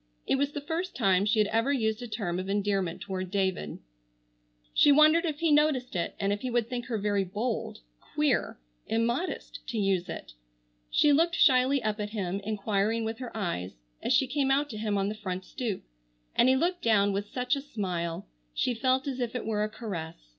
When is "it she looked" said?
10.09-11.35